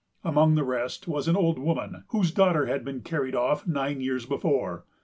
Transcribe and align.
Among 0.23 0.55
the 0.55 0.63
rest 0.63 1.07
was 1.07 1.27
an 1.27 1.35
old 1.35 1.59
woman, 1.59 2.05
whose 2.07 2.31
daughter 2.31 2.65
had 2.65 2.83
been 2.83 3.01
carried 3.01 3.35
off 3.35 3.67
nine 3.67 4.01
years 4.01 4.25
before. 4.25 4.83